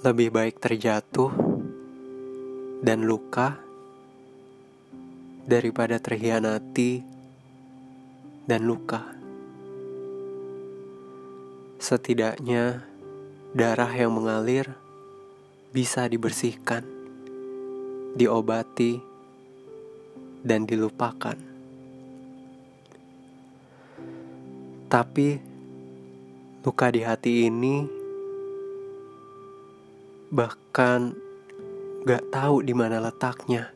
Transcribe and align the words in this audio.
Lebih 0.00 0.32
baik 0.32 0.64
terjatuh 0.64 1.28
dan 2.80 3.04
luka 3.04 3.60
daripada 5.44 6.00
terhianati 6.00 7.04
dan 8.48 8.64
luka. 8.64 9.12
Setidaknya, 11.76 12.80
darah 13.52 13.92
yang 13.92 14.16
mengalir 14.16 14.72
bisa 15.68 16.08
dibersihkan, 16.08 16.80
diobati, 18.16 19.04
dan 20.40 20.64
dilupakan. 20.64 21.36
Tapi, 24.88 25.28
luka 26.64 26.88
di 26.88 27.04
hati 27.04 27.52
ini 27.52 27.99
bahkan 30.30 31.18
gak 32.06 32.30
tahu 32.30 32.62
di 32.62 32.70
mana 32.70 33.02
letaknya. 33.02 33.74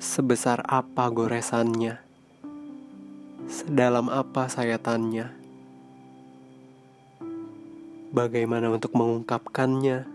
Sebesar 0.00 0.64
apa 0.64 1.04
goresannya, 1.12 2.00
sedalam 3.44 4.08
apa 4.08 4.48
sayatannya, 4.48 5.28
bagaimana 8.08 8.72
untuk 8.72 8.96
mengungkapkannya, 8.96 10.08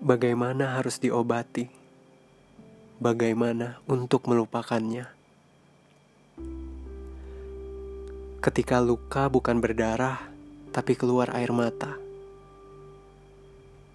bagaimana 0.00 0.80
harus 0.80 0.96
diobati, 0.96 1.68
bagaimana 3.04 3.84
untuk 3.84 4.24
melupakannya. 4.32 5.12
Ketika 8.40 8.80
luka 8.80 9.28
bukan 9.28 9.60
berdarah, 9.60 10.24
tapi 10.72 10.96
keluar 10.96 11.28
air 11.36 11.52
mata 11.52 12.03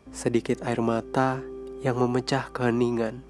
sedikit 0.09 0.65
air 0.65 0.81
mata 0.81 1.39
yang 1.79 1.95
memecah 1.95 2.49
keheningan, 2.49 3.21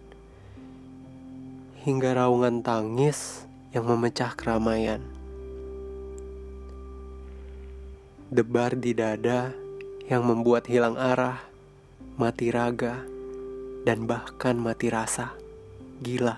hingga 1.83 2.16
raungan 2.16 2.63
tangis 2.66 3.45
yang 3.75 3.85
memecah 3.85 4.33
keramaian. 4.33 5.03
Debar 8.30 8.77
di 8.77 8.94
dada 8.94 9.53
yang 10.05 10.25
membuat 10.25 10.66
hilang 10.69 10.97
arah, 10.97 11.41
mati 12.17 12.50
raga, 12.50 13.02
dan 13.85 14.05
bahkan 14.05 14.57
mati 14.57 14.89
rasa. 14.89 15.33
Gila. 16.00 16.38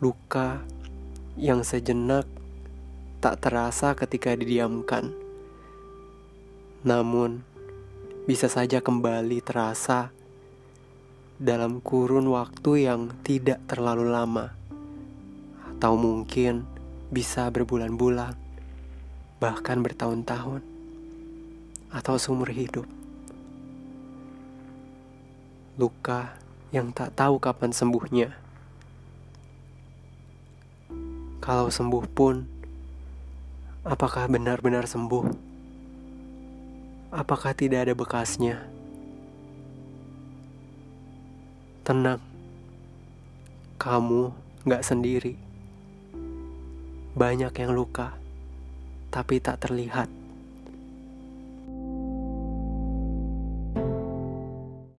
Luka 0.00 0.64
yang 1.36 1.60
sejenak 1.60 2.24
tak 3.20 3.42
terasa 3.44 3.92
ketika 3.92 4.32
didiamkan. 4.32 5.12
Namun, 6.80 7.44
bisa 8.30 8.46
saja 8.46 8.78
kembali 8.78 9.42
terasa 9.42 10.14
dalam 11.34 11.82
kurun 11.82 12.30
waktu 12.30 12.86
yang 12.86 13.10
tidak 13.26 13.58
terlalu 13.66 14.06
lama, 14.06 14.54
atau 15.66 15.98
mungkin 15.98 16.62
bisa 17.10 17.50
berbulan-bulan, 17.50 18.38
bahkan 19.42 19.82
bertahun-tahun, 19.82 20.62
atau 21.90 22.14
seumur 22.22 22.54
hidup. 22.54 22.86
Luka 25.74 26.38
yang 26.70 26.94
tak 26.94 27.18
tahu 27.18 27.42
kapan 27.42 27.74
sembuhnya. 27.74 28.30
Kalau 31.42 31.66
sembuh 31.66 32.06
pun, 32.06 32.46
apakah 33.82 34.30
benar-benar 34.30 34.86
sembuh? 34.86 35.49
Apakah 37.10 37.50
tidak 37.58 37.90
ada 37.90 37.94
bekasnya? 37.98 38.62
Tenang, 41.82 42.22
kamu 43.82 44.30
gak 44.62 44.86
sendiri. 44.86 45.34
Banyak 47.18 47.50
yang 47.50 47.74
luka, 47.74 48.14
tapi 49.10 49.42
tak 49.42 49.58
terlihat. 49.58 50.19